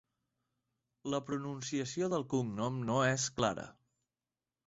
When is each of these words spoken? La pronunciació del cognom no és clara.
La 1.13 1.19
pronunciació 1.27 2.09
del 2.15 2.25
cognom 2.33 2.79
no 2.87 2.97
és 3.09 3.29
clara. 3.41 3.67